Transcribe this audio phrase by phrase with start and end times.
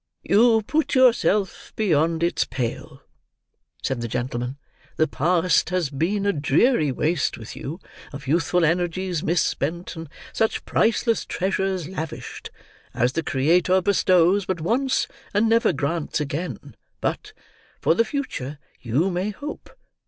[0.23, 3.03] "You put yourself beyond its pale,"
[3.83, 4.57] said the gentleman.
[4.95, 7.79] "The past has been a dreary waste with you,
[8.11, 12.49] of youthful energies mis spent, and such priceless treasures lavished,
[12.95, 17.31] as the Creator bestows but once and never grants again, but,
[17.79, 19.69] for the future, you may hope.